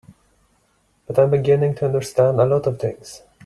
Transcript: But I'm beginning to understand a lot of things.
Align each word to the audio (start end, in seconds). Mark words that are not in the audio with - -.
But 1.05 1.19
I'm 1.19 1.29
beginning 1.29 1.75
to 1.75 1.85
understand 1.85 2.39
a 2.41 2.45
lot 2.47 2.65
of 2.65 2.79
things. 2.79 3.21